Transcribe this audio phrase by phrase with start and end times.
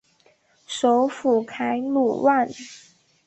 [0.65, 2.49] 首府凯鲁万。